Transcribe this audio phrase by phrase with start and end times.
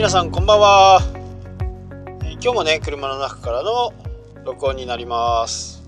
[0.00, 1.02] 皆さんこんばんは、
[2.24, 3.92] え今日もね車の中からの
[4.46, 5.84] 録音になります。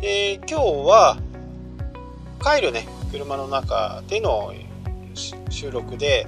[0.00, 1.16] で今日は
[2.42, 4.52] 帰るね車の中での
[5.48, 6.26] 収録で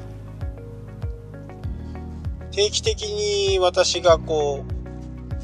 [2.52, 4.64] 定期的に私がこ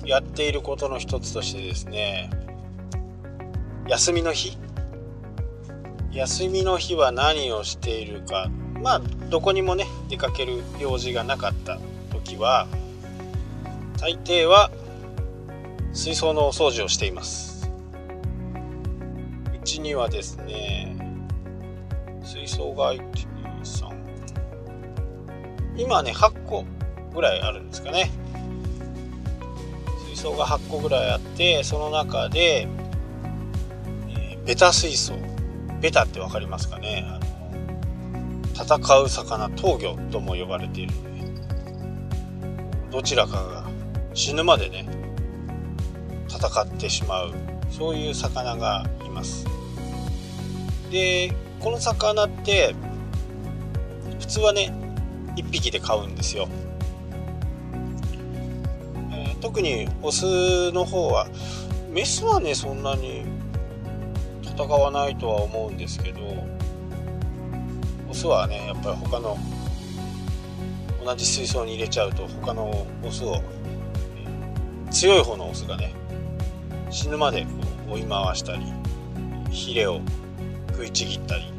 [0.04, 2.30] うやっていることの一つとしてですね
[3.88, 4.56] 休みの日。
[6.12, 8.48] 休みの日は何をしているか
[8.84, 11.78] まあどこにもね出かける用事がなかった
[12.12, 12.68] 時は
[13.98, 14.70] 大抵は
[15.94, 17.70] 水槽のお掃除をしています。
[19.54, 20.94] うちにはですね
[22.22, 23.94] 水槽が123
[25.78, 26.66] 今ね8個
[27.14, 28.10] ぐらいあるんですかね。
[30.08, 32.68] 水槽が8個ぐらいあってその中で、
[34.10, 35.14] えー、ベタ水槽。
[35.80, 37.23] ベタって分かりますかね？
[38.54, 40.94] 戦う魚闘魚とも呼ばれている。
[42.90, 43.64] どちらかが
[44.14, 44.86] 死ぬまでね
[46.28, 47.34] 戦ってしまう
[47.68, 49.44] そういう魚がいます。
[50.90, 52.74] でこの魚って
[54.20, 54.72] 普通はね
[55.36, 56.48] 1匹で飼うんですよ、
[59.10, 61.26] えー、特にオスの方は
[61.90, 63.24] メスはねそんなに
[64.42, 66.20] 戦わないとは思うんですけど
[68.14, 69.36] オスはねやっぱり他の
[71.04, 73.42] 同じ水槽に入れちゃうと他のオスを
[74.92, 75.92] 強い方のオスがね
[76.90, 77.44] 死ぬまで
[77.90, 78.62] 追い回したり
[79.50, 80.00] ヒレを
[80.70, 81.52] 食いちぎったり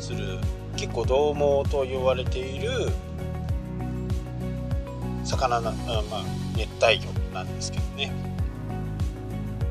[0.00, 0.38] する
[0.76, 2.90] 結構獰猛と言われている
[5.24, 6.24] 魚な、まあ、
[6.56, 8.12] 熱帯魚なんですけどね。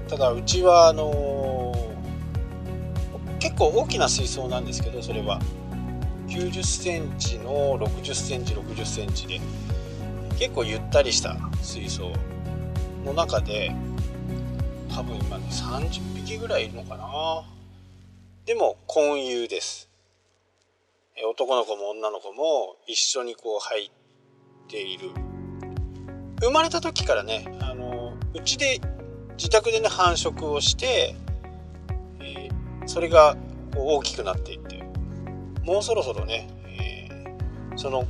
[0.08, 1.61] ただうちはあのー、
[3.42, 5.42] 結構大きな水槽なんですけどそれは。
[6.28, 9.42] 90センチの60センチ60センチで。
[10.40, 12.14] 結構ゆったりした水槽
[13.04, 13.76] の中で
[14.90, 17.44] 多分今ね30匹ぐらいいるのかな。
[18.46, 19.90] でも混遊です。
[21.30, 23.92] 男の子も女の子も一緒にこう入っ
[24.70, 25.10] ている。
[26.42, 28.80] 生まれた時からねあのうちで
[29.36, 31.16] 自宅でね繁殖をして、
[32.86, 33.36] それが
[33.76, 34.84] 大きくなっていって
[35.64, 38.06] もうそろそろね、えー、その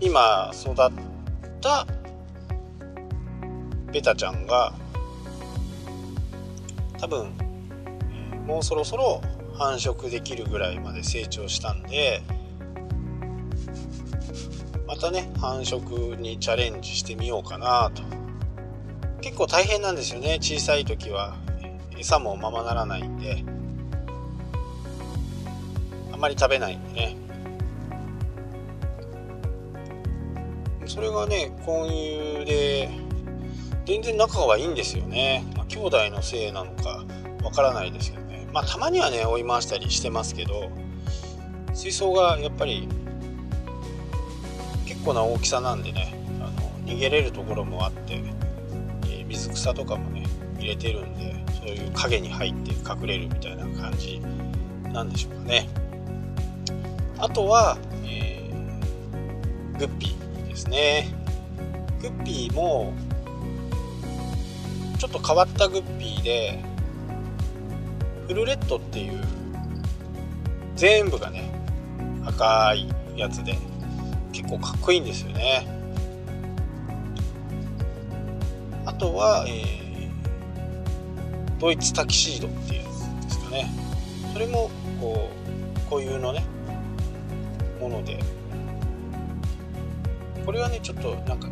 [0.00, 0.74] 今育っ
[1.60, 1.86] た
[3.92, 4.72] ベタちゃんが
[6.98, 7.32] 多分、
[8.46, 9.20] もうそろそろ
[9.54, 12.22] 繁殖できるぐらいまで成長したんで
[14.86, 18.02] またね繁殖にチャレンジしてみようかなと。
[19.20, 21.36] 結構大変なんですよね小さい時は。
[22.02, 23.44] 餌もままならないんで
[26.12, 27.16] あんまり食べないんでね。
[30.84, 32.90] それがね混遊で
[33.86, 37.04] 全然仲はいいんですよね、まあ、兄弟のせいなのか
[37.44, 38.48] わからないですけどね。
[38.52, 40.72] まあたまにはね追い回したりしてますけど
[41.72, 42.88] 水槽がやっぱり
[44.86, 48.20] 結構な大きさなんでねあの逃げれるところもあって
[49.08, 50.26] え水草とかもね
[50.58, 51.41] 入れてるんで。
[51.62, 54.20] そういう影に入って隠れるみたいな感じ
[54.92, 55.68] なんでしょうかね。
[57.18, 61.06] あとは、えー、グッピーですね。
[62.00, 62.92] グッピーも
[64.98, 66.58] ちょっと変わったグッピーで
[68.26, 69.20] フルレッドっていう
[70.74, 71.52] 全部がね
[72.24, 73.56] 赤いやつで
[74.32, 75.66] 結構かっこいいんですよね。
[78.84, 79.81] あとは、えー、
[81.62, 83.70] ドイツタキシードっていうやつですかね。
[84.32, 84.68] それも
[85.00, 85.30] こ
[85.76, 86.44] う固有のね
[87.80, 88.18] もので。
[90.44, 91.48] これはねちょっとなんか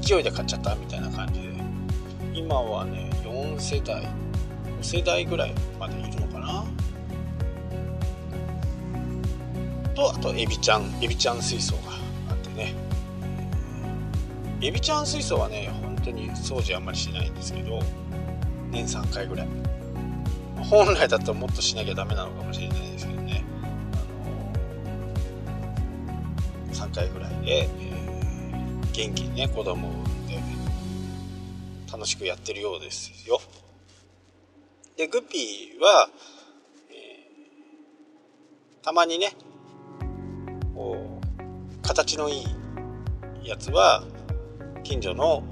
[0.00, 1.48] 勢いで買っちゃったみたいな感じで。
[2.32, 6.64] 今はね4世代5世代ぐらいまでいるのかな。
[9.96, 11.80] とあとエビちゃんエビちゃん水槽が
[12.30, 12.72] あってね。
[14.60, 17.80] エビちゃん水槽はね本当に掃除あんまりしないんですけど
[18.70, 19.48] 年3回ぐらい。
[20.68, 23.44] 本来だったらもっとしなきゃダメなのかもしれないですけどね、
[25.46, 30.42] あの3回ぐらいで、えー、元気にね子供を産んで
[31.90, 33.40] 楽しくやってるようですよ。
[34.96, 36.10] でグッピーは、
[36.90, 39.32] えー、たまにね
[40.74, 44.02] こう形のいいやつは
[44.82, 45.44] 近所の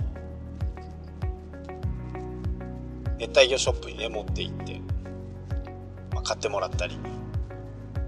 [3.18, 4.80] 熱帯魚ショップにね持って行って、
[6.12, 6.98] まあ、買ってもらったり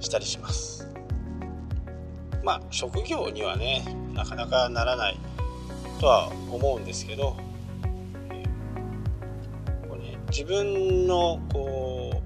[0.00, 0.88] したりします。
[2.44, 3.84] まあ職業にはね
[4.14, 5.18] なかなかならない
[6.00, 7.36] とは思うんですけど、
[9.88, 12.22] こうね、自分のこ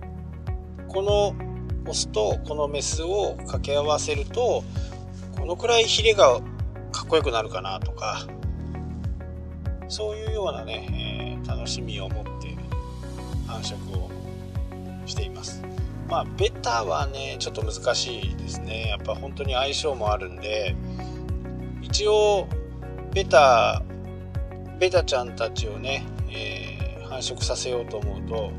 [0.88, 1.34] うこの
[1.87, 4.62] オスとこのメスを掛け合わせると
[5.37, 6.40] このくらいヒレが
[6.93, 8.26] かっこよくなるかなとか
[9.88, 12.31] そういうようなね、えー、楽しみを持って
[13.62, 14.10] 殖を
[15.06, 15.62] しています。
[16.08, 18.88] まあベタはねちょっと難しいですね。
[18.88, 20.76] やっぱ本当に相性もあるんで
[21.80, 22.48] 一応
[23.12, 23.82] ベタ
[24.78, 28.52] ベタちゃんたちをね、えー、繁殖させようと思うとこ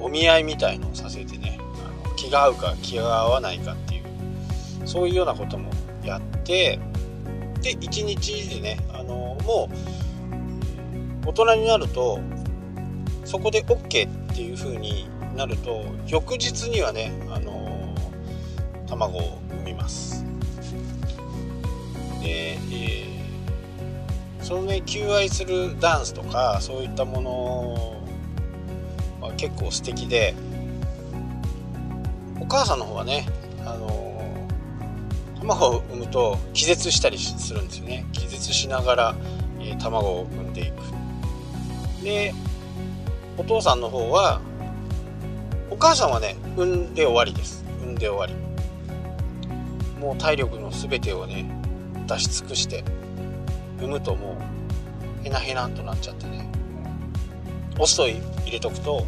[0.00, 4.04] うお見合いみたいのをさせてねあの気が合うか気が合わないかっていう
[4.86, 5.70] そういうようなことも
[6.04, 6.78] やって
[7.60, 9.68] で1日でねあのも
[11.24, 12.20] う大人になると
[13.26, 17.94] そこで OK っていう風になると翌日にはねあの
[18.86, 20.24] 卵を産みます。
[22.22, 27.20] で、えー、そのね求愛するダンスとかそういったも
[29.20, 30.34] のは結構素敵で
[32.40, 33.26] お母さんの方はね
[33.66, 34.38] あの
[35.40, 38.06] 卵を産むと気絶したりするんですよね。
[38.12, 39.14] 気絶しながら、
[39.58, 40.76] えー、卵を産んでいく。
[42.04, 42.32] で
[43.38, 44.40] お父さんの方は
[45.70, 47.64] お母さんはね産んで終わりです。
[47.82, 48.46] 産んで終わり。
[50.00, 51.46] もう体力の全てをね
[52.06, 52.84] 出し尽くして
[53.78, 54.38] 産むとも
[55.20, 56.48] うヘナヘナとなっちゃってね。
[57.78, 59.06] オスと入れとくと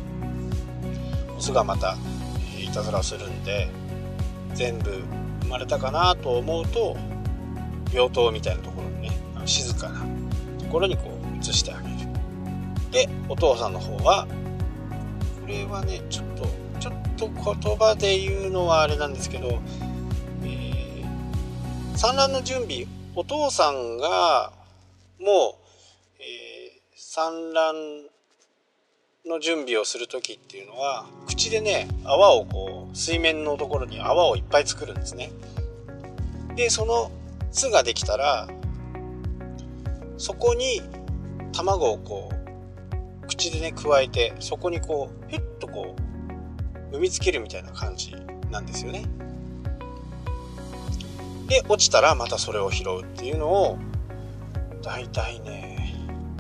[1.37, 1.97] オスがまた
[2.61, 3.69] いたずらをするんで
[4.55, 4.91] 全部
[5.43, 6.97] 生まれたかなと思うと
[7.93, 9.11] 病棟みたいなところにね
[9.47, 10.01] 静かな
[10.59, 11.88] ところにこう移してあげる。
[12.91, 14.27] でお父さんの方は
[15.41, 16.47] これはねちょっと
[16.81, 19.61] ちょっと言葉で言うのはあれなんですけど、
[20.45, 24.53] えー、産卵の準備お父さんが
[25.21, 28.09] もう、えー、産卵
[29.27, 35.31] の準備をする時っていうのは口でね泡をこう水面のところに泡をいっぱい作るんですね。
[36.57, 37.11] でその
[37.53, 38.49] 巣ができたら
[40.17, 40.83] そこに
[41.53, 42.38] 卵をこう
[43.29, 45.95] 口でね加えてそこにこうピュッとこ
[46.91, 48.17] う産みつけるみたいな感じ
[48.51, 49.05] なんですよね。
[51.47, 53.79] で落ちたらまたそれを拾うっていうのを
[54.83, 55.95] だいたいね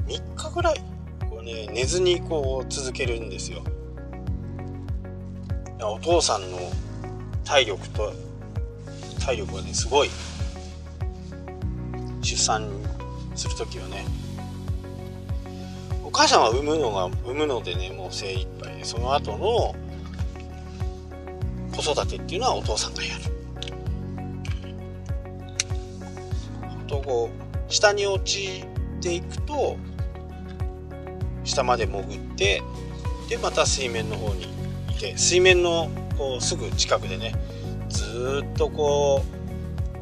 [0.06, 0.82] 3日ぐらい
[1.30, 3.62] こうね寝ずにこう続けるんですよ。
[5.80, 6.58] お父さんの
[7.44, 8.12] 体力と
[9.20, 10.10] 体力はねすごい
[12.22, 12.68] 出産
[13.34, 14.04] する時はね
[16.18, 19.72] 母さんは産むのが産むのでねもう精一杯でその後の
[21.72, 23.22] 子育てっていうのはお父さんがやる。
[26.88, 28.64] とこう下に落ち
[29.00, 29.76] ていくと
[31.44, 32.62] 下まで潜って
[33.28, 34.48] でまた水面の方に
[34.90, 37.32] いて水面のこうすぐ近くでね
[37.88, 39.22] ずっとこ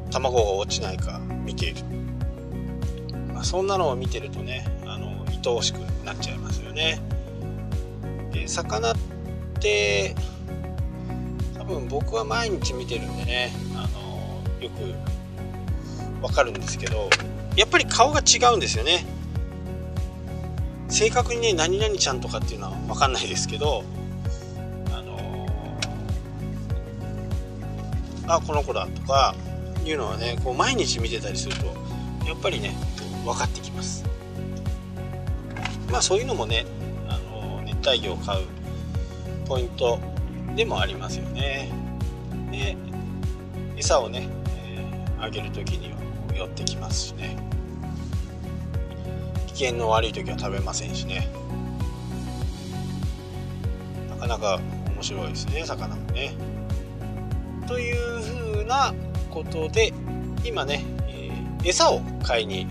[0.08, 1.82] う卵が落ちないか見ている、
[3.34, 7.00] まあ、そんなのを見てるとねあの愛おしくなっちゃいますよね。
[8.32, 8.96] で魚っ
[9.60, 10.14] て
[11.58, 17.10] 多分僕は毎日見てるんでねあのよくわかるんですけど
[17.56, 19.04] やっぱり顔が違うんですよね。
[20.88, 23.82] 正確にね何々ちゃんとかっていうのは分かんないですけど
[24.92, 29.34] あのー、あこの子だとか
[29.84, 31.66] いうのはねこう毎日見てたりすると
[32.24, 32.76] やっぱりね
[33.24, 34.04] 分かってきます。
[35.90, 36.66] まあそういうのもね
[37.08, 38.42] あの熱帯魚を飼う
[39.46, 39.98] ポイント
[40.54, 41.70] でもありますよね。
[42.50, 42.76] で
[43.76, 44.28] 餌をね、
[44.66, 45.96] えー、あげる時には
[46.34, 47.36] 寄ってきますしね。
[49.54, 51.28] 機嫌の悪い時は食べませんしね。
[54.10, 54.60] なかなか
[54.94, 56.34] 面白いですね魚もね。
[57.66, 58.94] というふうな
[59.30, 59.92] ことで
[60.44, 62.66] 今ね、えー、餌を買いに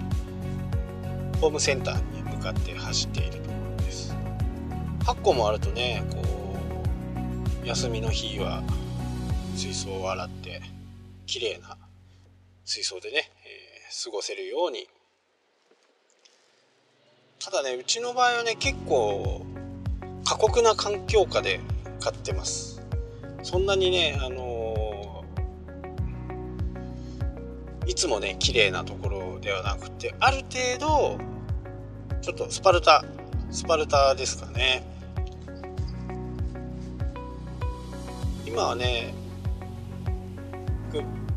[1.40, 2.15] ホームセンターに
[2.46, 4.16] かって走っているところです。
[5.06, 6.22] 8個もあるとねこ
[7.64, 8.62] う休みの日は
[9.56, 10.62] 水槽を洗って
[11.26, 11.76] 綺麗な
[12.64, 14.88] 水槽でね、えー、過ごせるように。
[17.40, 19.44] ただねうちの場合はね結構
[20.24, 21.60] 過酷な環境下で
[22.00, 22.84] 飼ってます。
[23.42, 30.44] そんなにねあのー、いつもね綺麗なところではなくてある
[30.78, 31.35] 程度
[32.26, 33.06] ちょっとスパルタ
[33.52, 34.84] スパルタですかね。
[38.48, 39.14] 今はね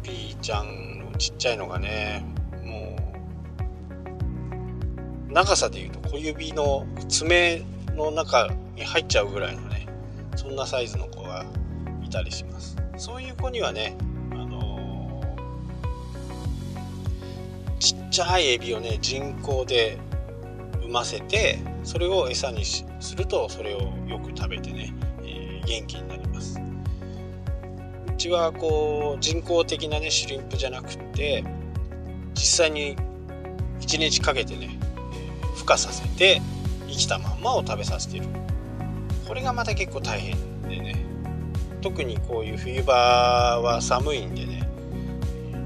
[0.02, 2.24] ビちゃんのちっちゃいのがね
[2.64, 2.96] も
[5.28, 9.86] う長さでいうと小指の爪の中に入っちゃうぐらいのね
[10.36, 11.44] そんなサイズの子が
[12.02, 12.78] いたりします。
[12.96, 13.94] そういう子にはね、
[17.78, 19.98] ちっちゃいエビをね人工で
[20.88, 26.58] 産ませてそれを餌にするとそれをよく食べてね、えー、元気になります。
[26.58, 31.44] うちはこう人工的なねシュリンプじゃなくって
[32.34, 32.96] 実際に
[33.80, 34.78] 1日かけてね、
[35.12, 36.40] えー、孵化させて
[36.88, 38.24] 生きたまんまを食べさせてる。
[39.28, 41.04] これがまた結構大変でね
[41.82, 44.66] 特にこういう冬場は寒いんでね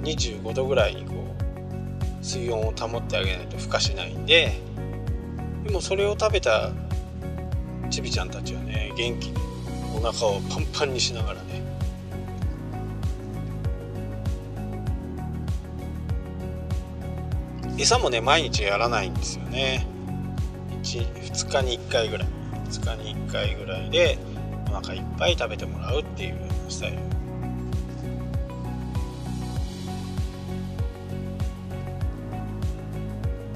[0.02, 4.60] 25度ぐらいにこう水温を保ってあげないと孵化しないんで
[5.64, 6.70] でもそれを食べた
[7.90, 9.34] ちびちゃんたちはね元気に
[9.96, 11.62] お腹をパンパンにしながらね。
[17.78, 19.86] 餌もね毎日やらないんですよね。
[20.82, 22.28] 1, 2日に1回ぐらい。
[22.70, 24.18] 2日に1回ぐらいで
[24.70, 26.38] お腹いっぱい食べてもらうっていう
[26.68, 26.98] スタイル。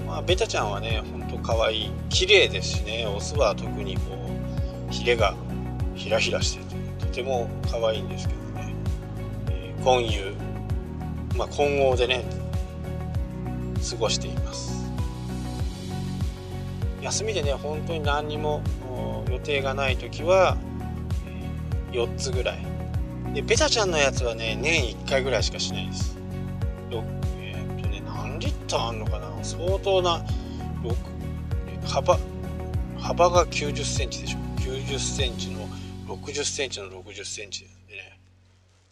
[0.06, 1.90] まあベタちゃんはねほんと可愛い。
[2.08, 3.06] 綺麗ですしね。
[3.06, 4.02] オスは特にこ
[4.90, 5.34] うヒレが
[5.94, 8.74] ひらひらしててとても可愛いんですけどね、
[9.50, 10.34] えー、混遊
[11.36, 12.24] まあ混合でね
[13.88, 14.74] 過ごしています。
[17.00, 18.60] 休みでね本当に何にも
[19.30, 20.56] 予定がない時は
[21.92, 22.66] 4つぐらい。
[23.34, 26.16] でベタちゃんのやつはね年1回ぐらいしかしないです。
[26.90, 29.28] えー、っとね何リッターあんのかな？
[29.44, 30.24] 相当な
[31.96, 32.18] 幅
[32.98, 34.38] 幅が9 0センチでしょ。
[34.60, 35.66] 9 0センチの
[36.06, 38.20] 6 0センチの6 0センチでね。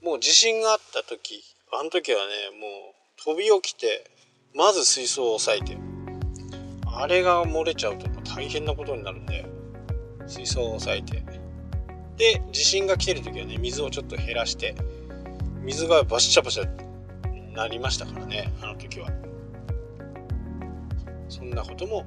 [0.02, 4.10] もう地震があった時あの時はねもう飛び起きて
[4.54, 5.76] まず水槽を押さえて。
[6.96, 9.44] あれが漏れちゃうと大変なことになるんで
[10.26, 11.22] 水槽を押さえて。
[12.16, 14.74] で地震が来てる時はね水をちょっと減らして
[15.60, 19.10] 水がバシャバシャなりましたからねあの時は。
[21.28, 22.06] そんなことも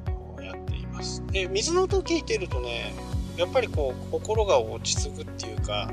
[0.97, 1.23] ます。
[1.27, 2.93] で水の音を聞いてるとね
[3.37, 5.89] やっぱりこう心が落ち着くっていうか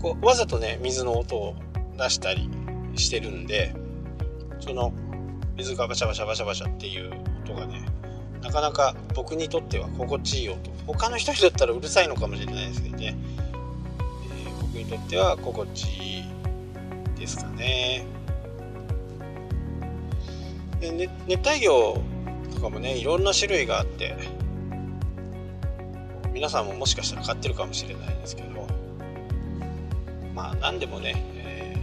[0.00, 1.54] こうわざとね水の音を
[1.98, 2.48] 出したり
[2.94, 3.74] してるんで
[4.60, 4.92] その
[5.56, 7.10] 水がバシャバシャバシャバシャっていう
[7.44, 7.84] 音がね
[8.42, 10.58] なかなか僕にとっては心地いい音。
[10.86, 13.16] 他の人にとったらうるさいのかもしれないですけどね、
[14.46, 16.24] えー、僕にとっては心地いい
[17.18, 18.06] ですかね。
[20.80, 22.00] で、熱帯魚
[22.56, 24.16] とかもねいろんな種類があって
[26.32, 28.66] 皆さんももしかしたら飼ってるかもしれないですけど
[30.34, 31.76] まあ何でもね、え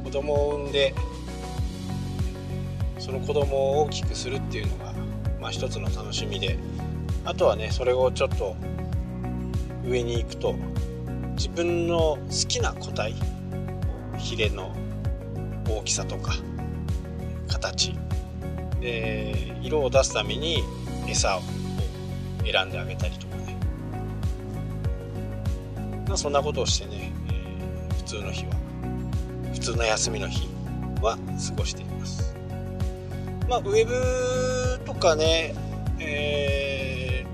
[0.00, 0.94] ー、子供を産んで
[2.98, 4.92] その子供を大きくするっていうのが、
[5.40, 6.58] まあ、一つの楽しみで
[7.24, 8.56] あとはねそれをちょっと
[9.86, 10.54] 上に行くと
[11.36, 13.14] 自分の好きな個体
[14.18, 14.74] ヒレの
[15.68, 16.32] 大きさとか
[17.48, 17.94] 形
[18.84, 20.62] で色を出すために
[21.08, 21.40] 餌を
[22.44, 23.56] 選んであげたりとかね、
[26.06, 28.52] まあ、そんなことをしてね、えー、普通の日は
[29.54, 30.48] 普通の休みの日
[31.00, 32.36] は過ごしています。
[33.48, 35.54] まあ、ウェブとかね、
[35.98, 37.24] え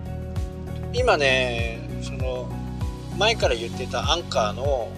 [0.93, 2.49] ー、今ね、その、
[3.19, 4.89] 前から言ってたアンカーの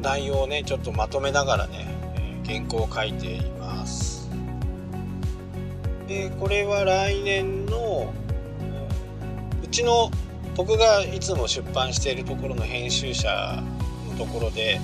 [0.00, 1.99] 内容をね、ちょっとまとめながらね、
[2.50, 4.28] 原稿を書いています。
[6.08, 8.12] で、これは来年の、
[9.62, 10.10] うちの
[10.56, 13.62] 僕がいつも出版しているところの編集者
[14.10, 14.80] のところで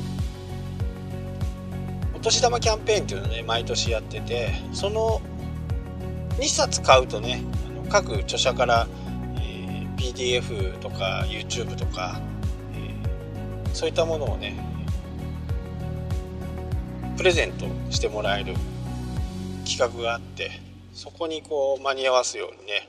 [2.14, 5.20] お、年玉キャンペーンっていうのをね毎年やっててその
[6.38, 7.42] 2冊買うとね
[7.90, 8.86] 各著者から、
[9.40, 12.20] えー、PDF とか YouTube とか、
[12.74, 14.56] えー、そういったものをね
[17.16, 18.54] プレゼントしてもらえる
[19.66, 20.50] 企画があって
[20.92, 22.88] そこにこう間に合わすようにね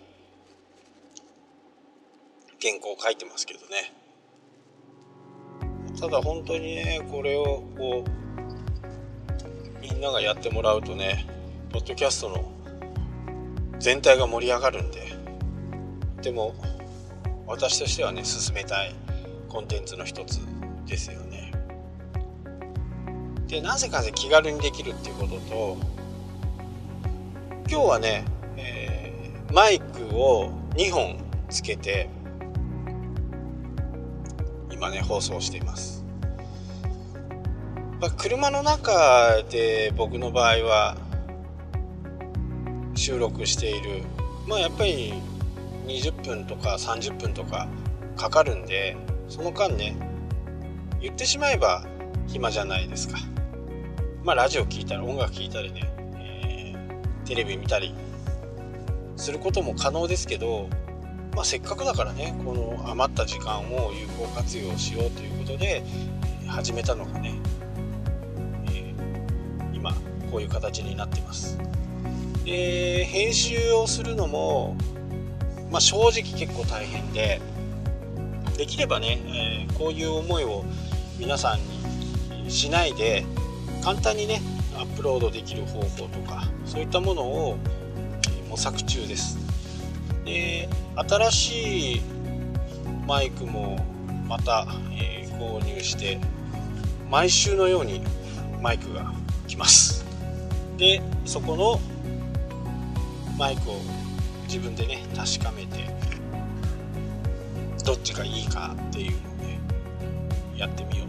[2.62, 3.94] 原稿を書いてますけどね。
[6.00, 11.26] ただ本当にねこれをこうみんながやってもらうとね
[11.72, 12.52] ポッドキャストの
[13.80, 15.14] 全体が盛り上がるんで
[16.22, 16.54] でも
[17.48, 18.94] 私としてはね進めたい
[19.48, 20.40] コンテンツの一つ
[20.86, 21.47] ですよね。
[23.48, 25.78] でなぜかね気軽にできるっていうことと
[27.70, 28.26] 今日はね、
[28.58, 31.18] えー、マイクを2本
[31.50, 32.10] つけて
[34.72, 36.06] 今ね放送しています、
[38.00, 40.98] まあ、車の中で僕の場合は
[42.96, 44.04] 収録している。
[44.48, 45.14] まあやっぱり
[45.86, 47.68] 20分とか30分とか
[48.16, 48.98] かかるんで
[49.30, 49.96] その間ね
[51.00, 51.86] 言ってしまえば
[52.28, 53.18] 暇じゃないですか。
[54.28, 57.96] まあラジオ聴いたり音楽聴いたりね、えー、テレビ見たり
[59.16, 60.68] することも可能ですけど、
[61.34, 65.82] まあ、せっかくだからねこの余った時間を有効活用しようということで
[66.46, 67.36] 始めたのがね、
[68.66, 69.94] えー、今
[70.30, 71.58] こういう形になってます。
[72.44, 74.76] で編集をするのも、
[75.72, 77.40] まあ、正直結構大変で
[78.58, 80.66] できればね、えー、こういう思いを
[81.18, 81.60] 皆さん
[82.44, 83.24] にしないで
[83.88, 84.42] 簡単にね
[84.76, 87.58] アップロードできる方法とかそういったものを
[88.50, 89.38] 模索中です。
[90.26, 90.68] で
[90.98, 92.02] 新しい
[93.08, 93.78] マイクも
[94.28, 96.20] また、えー、購入して
[97.10, 98.02] 毎週のように
[98.62, 99.14] マイクが
[99.48, 100.04] 来ます。
[100.76, 101.80] でそこの
[103.38, 103.80] マイクを
[104.50, 105.90] 自分でね確かめて
[107.86, 109.60] どっちがいいかっていうのをね
[110.58, 111.07] やってみよう、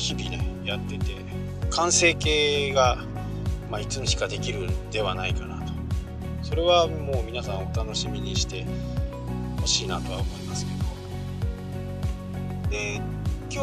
[0.00, 1.14] 日々ねやってて
[1.70, 2.96] 完成形が、
[3.70, 5.72] まあ、いつにしかできるんではないかなと。
[6.42, 8.66] それはもう皆さんお楽しみにして
[9.60, 10.80] ほしいなとは思いますけど。
[12.70, 12.96] で
[13.50, 13.62] 今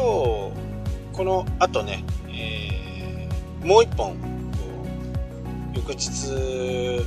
[1.12, 4.16] このあとね、えー、もう一本
[5.74, 7.04] 翌日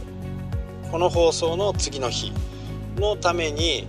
[0.92, 2.34] この放送の次の日
[2.98, 3.88] のために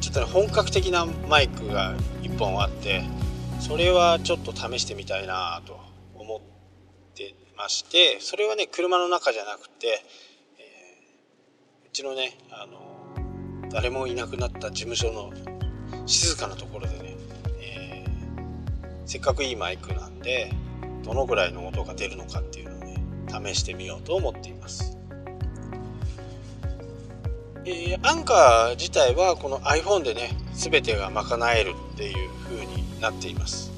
[0.00, 3.02] ちょっとね本格的なマイクが1本あって
[3.66, 5.80] それはちょっと試してみたいなと
[6.14, 6.40] 思っ
[7.14, 10.02] てましてそれはね車の中じゃなくて、
[10.58, 15.32] えー、うちのねあの誰もいなくなった事務所の
[16.04, 17.16] 静かなところでね、
[17.58, 20.52] えー、せっかくいいマイクなんで
[21.02, 24.98] どのぐらいの音が出るのかっていうのをね試してみようと思っています。
[27.64, 33.70] えー、アンカー自体はこの iPhone でね全てが賄えるっていう風になっています、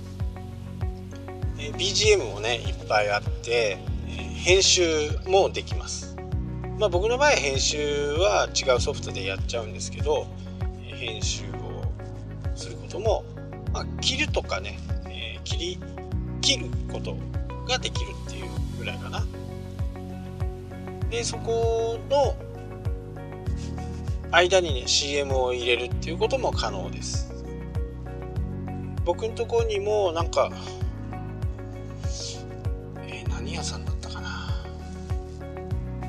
[1.59, 6.17] え、BGM もねいっぱいあって、え、編集もできます。
[6.79, 10.29] まあ僕の場合編集は違うソフトでやっちゃうんですけど、
[10.85, 11.83] え編集を
[12.55, 13.25] することも、
[13.73, 15.79] まあ、切るとかね、え切り
[16.41, 17.17] 切ること
[17.67, 19.27] ができるっていうぐらいかな。
[21.11, 22.37] でそこの
[24.31, 27.26] 間にね CM を入れるっていうことも可能です。
[29.07, 30.51] 僕のとこにもなんか
[33.09, 34.53] えー、何屋さんだったかな、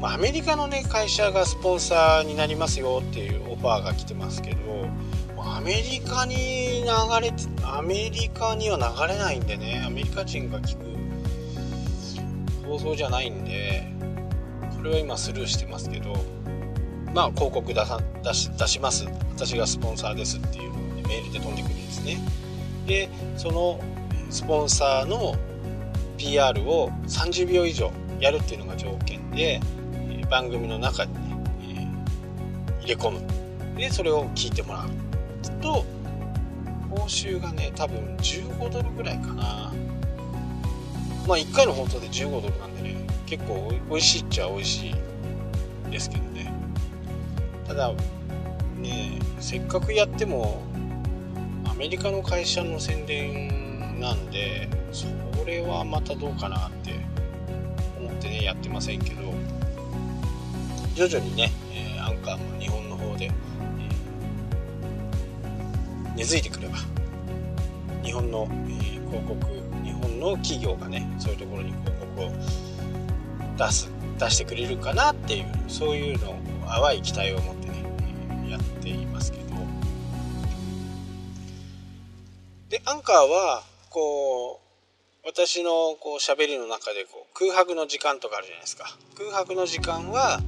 [0.02, 4.90] まあ、アメリカのね会社がスポンサーになりますよっていうオファーが来てますけど
[5.38, 6.88] アメリカに流
[7.22, 10.86] れてアメリカには流れないんでねアメリカ人が聞く
[12.68, 13.88] 放送じゃないんで
[14.76, 16.16] それは今スルーしてますけど
[17.14, 19.06] まあ、広告出さ出し出します。
[19.34, 22.18] 私がスポンサーですっていうのを、ね、メールで飛んでくるんですね。
[22.88, 23.80] でその
[24.30, 25.36] スポンサーの
[26.18, 29.60] PR を30秒以上やるっていうのが条件で、
[30.32, 31.88] 番組の中にね、
[32.82, 33.22] 入れ込む。
[33.76, 34.90] でそれを聞いてもらう
[35.62, 35.86] と
[36.90, 39.74] 報酬がね多分15ドルぐらいかな。
[41.28, 44.96] まあ1回の放送で15ドルなんでね結構美味しいっちゃ美味しい
[45.92, 46.52] ですけどね。
[47.68, 47.94] ただ
[48.80, 50.62] ねせっかくやっても
[51.78, 55.06] メリカの会社の宣伝なんでそ
[55.46, 56.94] れはまたどうかなって
[58.00, 59.34] 思ってねやってませんけど
[60.96, 63.32] 徐々にね、えアンカーも日本の方で、え
[66.16, 66.78] 根付いてくれば
[68.04, 69.46] 日本の、え広告
[69.84, 72.32] 日本の企業がねそういうところに広告を
[73.56, 76.36] 出す出してくれるかなっていうそういうのを
[76.68, 77.57] 淡い期待を持って
[82.90, 88.86] アンカーはこう私のこう喋りの中でこう空白の時間とかあるじゃないですか。
[89.18, 90.40] 空白の時間は、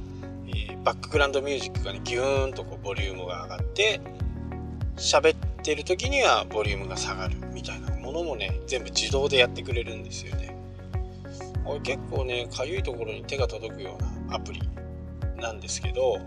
[0.46, 4.00] えー、バックグラウンドミュージックがねギューンとこうボリュームが上がって
[4.96, 10.56] 喋ってる時にはボリュームが下がるみたいなものもね全部自動でやってくれるんですよね。
[11.62, 14.62] これ結構ねかゆいところに手が届くようなアプリ
[15.36, 16.18] なんですけど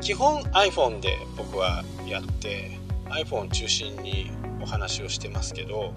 [0.00, 5.92] 基本 iPhone で僕はやって iPhone 中心にお話をしてますけど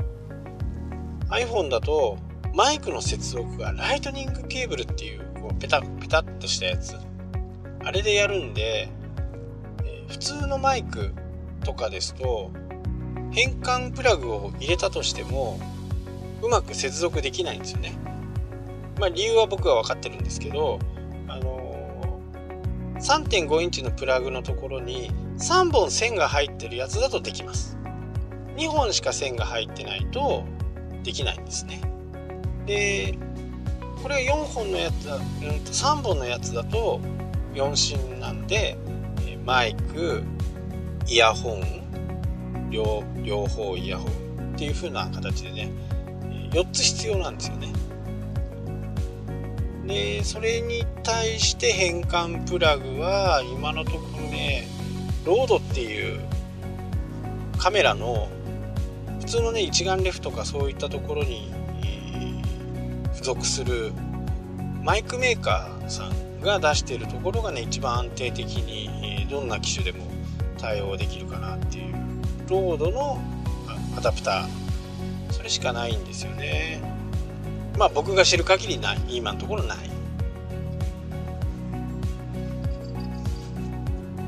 [1.30, 2.18] iPhone だと
[2.54, 6.96] マイクの接続がライトニングケーブルっていうこうペタペタっとしたやつ
[7.84, 8.90] あれでやるんで、
[9.84, 11.14] え、普通のマイク
[11.64, 12.52] とかですと
[13.32, 15.60] 変換プラグを入れたとしても
[16.42, 17.94] うまく接続できないんですよね。
[19.00, 20.80] まあ、理由は僕は分かってるんですけど、
[21.28, 27.78] あのー、3.5インチのプラグのところに3本線が入ってるやつだとできます。
[28.62, 30.46] 2本しか線が入ってないと
[31.04, 31.82] できないんですね。
[32.68, 33.18] で
[34.04, 37.00] これ4本のやつだ、うん、3本のやつだと
[37.54, 38.78] 4芯なんで
[39.46, 40.24] マイク
[41.08, 45.72] イヤホン両両方イヤホンっていう風な形でね
[46.52, 47.74] 4つ必要なんですよね
[49.88, 54.68] でそれに対して変換プラグは今のところね
[55.26, 56.20] ロードっていう
[57.58, 58.30] カメラの
[59.32, 61.50] 通のね一眼レフとかそういったところに、
[63.14, 63.94] 付属する
[64.84, 70.06] マイクメーカーさんが出しているところがね一番安定的に、どんな機種でも
[70.58, 71.96] 対応できるかなっていう
[72.50, 73.20] ロードの
[73.98, 75.32] アダプター。
[75.32, 76.82] それしかないんですよね。
[77.78, 79.00] まあ僕が知る限りない。
[79.08, 79.78] 今のところない。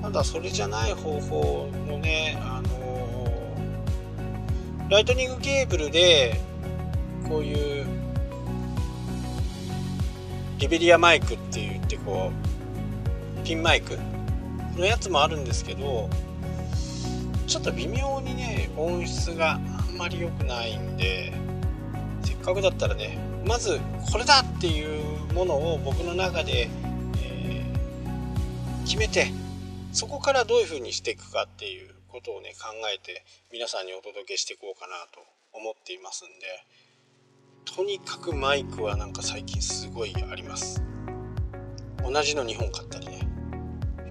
[0.01, 2.82] ただそれじゃない方法もねあの
[4.93, 6.39] ライトニングケーブルで
[7.27, 7.85] こういう
[10.59, 13.97] ラベリアマイクって言ってこうピンマイク
[14.77, 16.11] のやつもあるんですけど
[17.47, 19.57] ちょっと微妙にね音質があ
[19.91, 21.33] んまり良くないんで
[22.23, 23.79] せっかくだったらねまず
[24.11, 26.69] これだっていうものを僕の中で、
[27.17, 29.33] えー、決めて
[29.91, 35.19] そこからどういう風にしていくかっていうことをね考えて皆さんにお届けしていこうかなと
[35.51, 36.45] 思っていますんで
[37.65, 40.83] とにかくマイクはなんか最近すごいあります。
[42.03, 43.27] 同じの2本買ったりね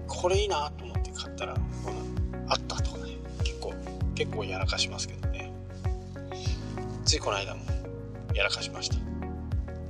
[0.07, 1.55] これいいなと思って買ったら
[2.49, 3.73] あったとかね結構
[4.15, 5.53] 結構やらかしますけどね。
[7.05, 7.61] ついこの間も
[8.33, 8.97] やらかしました。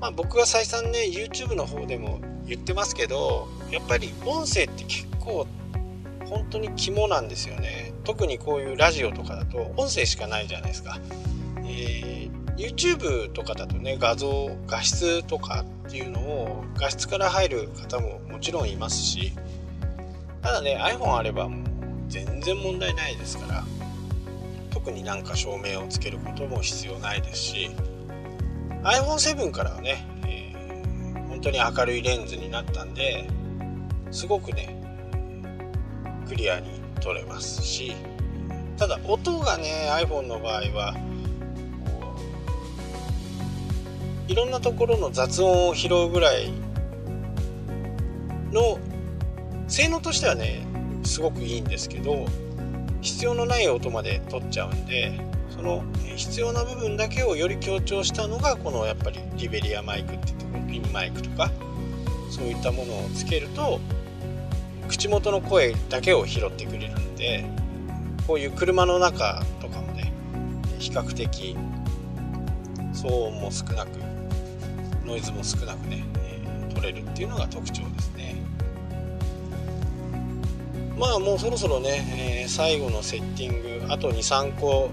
[0.02, 5.47] まあ僕が再三ね YouTube の方でも言ってますけどやっぱり音声って結構
[6.26, 7.93] 本当に肝なんですよね。
[8.04, 11.00] 特にこういうラジオとかだと音声しかないじゃないですか、
[11.58, 19.34] えー、YouTube とかだとね画像画質とかっていうのを画質から入る方ももちろんいますし
[20.42, 21.63] ただね iPhone あればもう
[22.10, 23.63] 全然問題ないですから
[24.72, 27.72] 特になんか照明をつけることも必要ないですし
[28.84, 33.30] iPhone7 からはね、えー、本当に明るいレンズになったんで
[34.12, 34.78] すごくね
[36.28, 37.96] クリアに撮れますし
[38.78, 40.96] ただ音がね iPhone の場合は
[44.28, 46.52] いろんなところの雑音を拾うぐらい
[48.52, 48.80] の
[49.68, 50.66] 性能としてはね
[51.04, 52.26] すごくいいんですけど
[53.02, 55.84] 必要のない音まで取っちゃうんでその
[56.16, 61.52] 必要な部分だけをより強調したのがこのやっぱりリベリアマイクって言ってピンマイクとか
[62.30, 63.80] そういったものをつけると
[64.88, 67.46] 口元の声だけを拾ってくれるんで
[68.28, 70.12] こういう車の中とかもね
[70.80, 71.56] 比較的
[72.93, 73.89] 騒音も少なく
[75.06, 78.36] ノイズも少なくね、え、取れるっていうのが特徴ですね。
[80.98, 84.89] まあもうそろそろね、え、最後のセッティングあと23個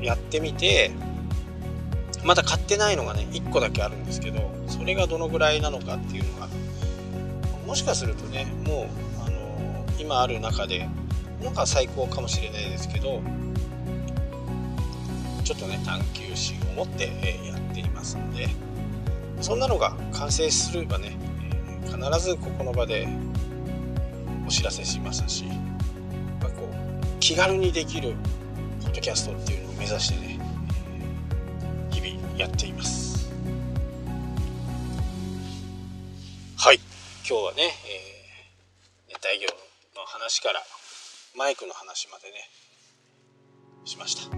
[0.00, 0.90] やってみて
[2.24, 6.48] まだ買ってないのがね1個だけあるんですけどそれがどのぐらいなのかっていうのが
[7.66, 10.88] もしかするとねもう、あのー、今ある中で
[11.42, 13.20] なんか最高かもしれないですけど
[15.44, 18.48] ちょっとね探求心を持って、え、やっていますので
[19.40, 21.16] そんなのが完成すればね、
[21.84, 23.06] 必ずここの場で
[24.46, 25.44] お知らせしますし、
[26.40, 28.14] まあ、こう気軽にできる
[28.82, 30.40] ポッドキャストっていうのを目指してね、
[31.90, 33.05] 日々やっています。
[37.28, 39.46] 今日はね、えー、熱帯魚
[40.00, 40.60] の話から
[41.36, 42.34] マイクの話までね
[43.84, 44.30] しました。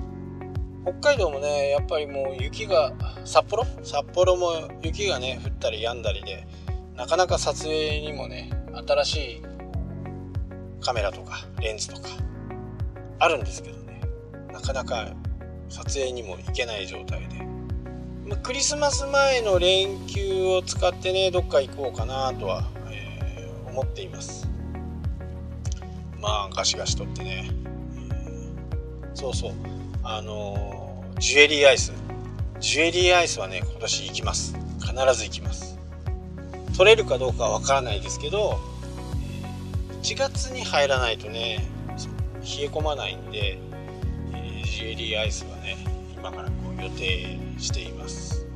[0.91, 2.95] 北海道もねやっぱりもう雪が
[3.27, 3.67] 札幌？
[3.83, 6.47] 札幌も雪がね降ったり止んだりで
[6.97, 8.51] なかなか撮影にもね
[8.89, 9.43] 新しい
[10.81, 12.09] カメラとかレンズとか
[13.19, 14.01] あるんですけどね。
[14.51, 15.13] なかなか
[15.69, 17.47] 撮影にも行けない状態で、
[18.25, 22.67] まクリスマス前の連休を使ってねどっか行こうかなとは、
[23.79, 24.49] 思っています。
[26.21, 29.53] まあガシガシとってね、えー、そうそう。
[30.03, 31.93] あのー、ジュエリーアイス。
[32.59, 34.57] ジュエリーアイスはね今年行きます。
[34.81, 35.79] 必ず行きます。
[36.77, 38.59] 取れるかどうかはわからないですけど
[40.03, 41.67] 1月に入らないとね
[42.41, 43.59] 冷え込まないんで、
[44.33, 45.77] えー、ジュエリーアイスはね
[46.17, 48.47] 今からこう予定しています。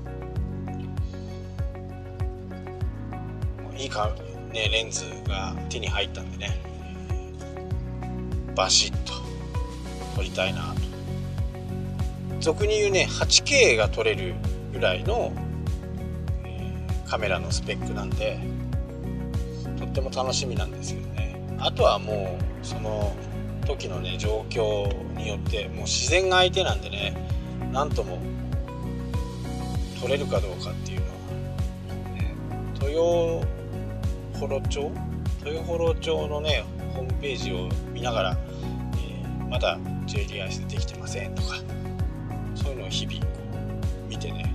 [3.77, 4.13] いいか？
[4.53, 6.61] ねレンズが手に入ったんでね。
[8.55, 9.13] バシッと。
[10.15, 12.41] 撮りたいなと。
[12.41, 14.35] 俗に言うね 8K が撮れる
[14.73, 15.33] ぐらいの、
[16.45, 18.41] えー、カメラのスペックなんで
[19.79, 21.57] とっても楽しみなんですけどね。
[21.59, 23.15] あとはもうその
[23.67, 27.17] 時のね状況によってもう自然が相手なんでね
[27.73, 28.19] 何とも
[30.01, 31.13] 取れるかどうかっていうのは、
[32.17, 32.35] ね、
[32.81, 33.62] 豊
[34.49, 34.91] 幌町？
[35.45, 38.37] 豊幌町のねホームページを見ながら、
[38.97, 41.55] えー、まだ J リアイスできてませんとか
[42.55, 43.19] そういうのを日々
[44.09, 44.55] 見てね。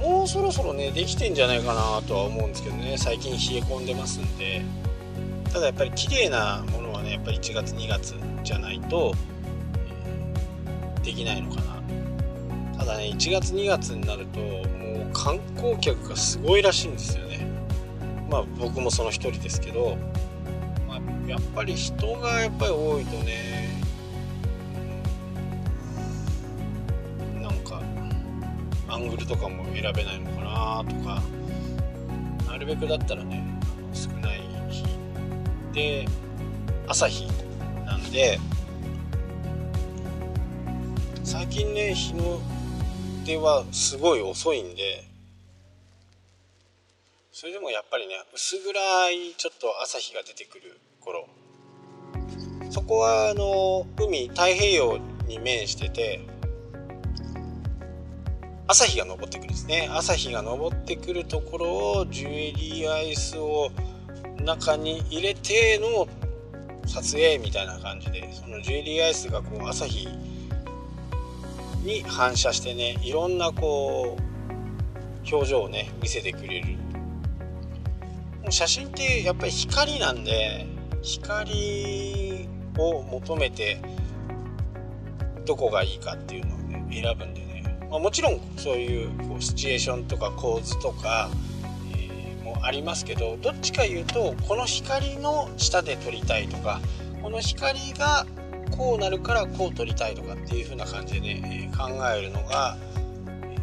[0.00, 2.96] もうそろそろねできてんじゃないかなとは思うんですけどね。
[2.96, 4.62] 最近冷え込んでますんで。
[5.52, 9.14] ただやっぱり綺麗なものはねやっぱり1月2月じゃないと、
[9.74, 12.78] えー、できないのかな。
[12.78, 17.46] ただね1月2月になるともう観光客がすごいらしいんですよね。
[18.30, 19.96] まあ僕もその一人ですけど、
[20.88, 23.80] まあ、やっぱり人がやっぱり多いとね
[27.42, 27.82] なんか
[28.88, 31.22] アングルとかも選べないのかなとか
[32.46, 33.42] なるべくだったらね
[33.92, 34.40] 少ない
[34.70, 34.84] 日
[35.72, 36.06] で
[36.86, 37.26] 朝日
[37.84, 38.38] なんで
[41.24, 42.40] 最近ね日の
[43.24, 45.09] 出はすごい遅いんで
[47.40, 51.26] それでもやっぱりね薄暗いちょっと朝日が出てくる頃。
[52.68, 56.20] そこはあの海太平洋に面してて
[58.66, 59.88] 朝日が昇ってくるんですね。
[59.90, 63.70] 朝日が昇ってくるところをジュエリーアイスを
[64.44, 66.06] 中に入れての
[66.86, 70.08] 撮影みたいな感じでそのジュエリーアイスがこう朝日
[71.84, 76.79] に反射してねいろんなこう表情をね見せてくれる。
[78.48, 80.66] 写真ってやっぱり光なんで
[81.02, 82.48] 光
[82.78, 83.80] を求めて
[85.44, 91.28] どこがいいかっていうのをね選ぶんでね、まあ、もちろんそういうこうシチュエーションとか構図とか、
[91.92, 96.80] えー、もありますけどどっちか言うとこの光の下で撮りたいとか
[97.22, 98.26] この光が
[98.70, 102.76] こうなるからこう撮りたいとかっていう風な感じでね、え考えるのが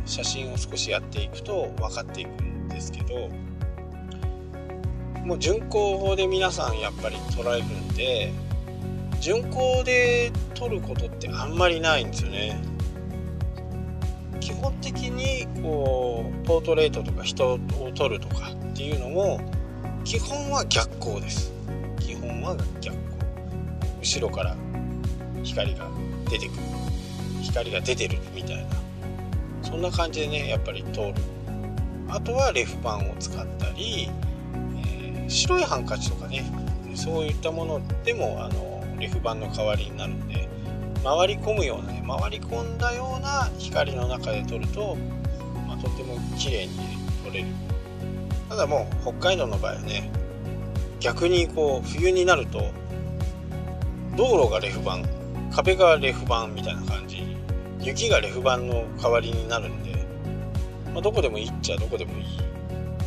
[0.06, 3.30] 写真を少しやっていくと分かっていくんですけど
[5.28, 8.32] もう巡航法で皆さんやっぱり撮られるんで
[9.20, 12.58] 巡航で撮ることってあんまりないんですよね。
[14.40, 17.60] 基本的にこうポートレートとか人を
[17.94, 19.42] 撮るとかっていうのも
[20.06, 21.52] 基本は逆光です。
[22.00, 23.02] 基本は逆光
[24.00, 24.56] 後ろから
[25.44, 25.90] 光が
[26.30, 26.58] 出てくる。
[27.42, 28.64] 光が出てるみたいな。
[29.62, 31.16] そんな感じでねやっぱり通る。
[32.08, 34.10] あとはレフ板を使ったり、
[35.28, 36.44] 白いハンカチとかね
[36.96, 40.48] そういったものでもあのレフ板の代わりになるんで
[41.04, 44.98] 回り込むようなね回り込んだような光の中で撮ると、
[45.68, 46.74] まあ、とても綺麗に、
[47.24, 47.48] 撮れる。
[48.50, 50.10] ただもう北海道の場合はね
[51.00, 52.72] 逆にこう冬になると
[54.16, 55.00] 道路がレフ板
[55.52, 57.38] 壁がレフ板みたいな感じ
[57.82, 60.06] 雪がレフ板の代わりになるんで、
[60.94, 62.26] まあ、どこでもいいっちゃどこでもいい。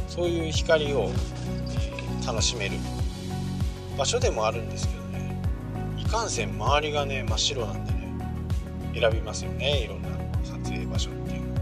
[0.08, 1.10] そういう光を、
[2.26, 2.76] 楽しめる。
[3.96, 5.36] 場所でもあるんですけどね。
[5.98, 8.00] いかんせん周りがね真っ白なんでね
[8.94, 10.08] 選びますよねいろんな
[10.44, 11.42] 撮影場所っていう。
[11.46, 11.54] の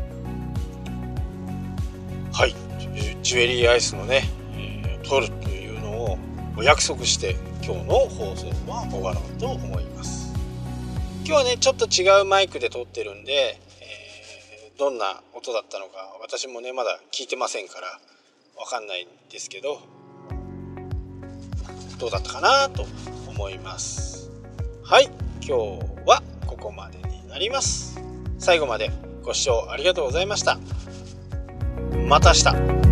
[2.33, 2.55] はい。
[3.23, 4.23] ジュエリーアイスのね、
[4.55, 6.19] えー、撮るというのを
[6.57, 10.33] お約束して今日の放送は終わろうと思います。
[11.25, 18.01] 今日はねちょっと違うマイクで撮ってるんで、え、どんな音だったのか私もねまだ聞いてませんから
[18.57, 19.81] 分かんないんですけど
[21.99, 22.87] どうだったかなと
[23.27, 24.31] 思います。
[24.85, 25.11] はい。
[25.41, 28.01] 今日はここまでになります。
[28.39, 28.91] 最後まで
[29.23, 30.59] ご視聴ありがとうございました。
[32.07, 32.88] また明日。